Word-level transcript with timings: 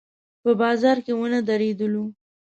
په 0.43 0.51
بازار 0.61 0.97
کې 1.05 1.13
ونه 1.15 1.39
درېدلو. 1.49 2.05